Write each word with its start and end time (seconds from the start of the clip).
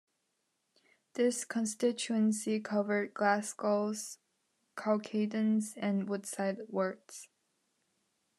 The 1.13 1.45
constituency 1.47 2.59
covered 2.59 3.13
Glasgow's 3.13 4.17
Cowcaddens 4.75 5.73
and 5.77 6.09
Woodside 6.09 6.61
wards. 6.69 7.27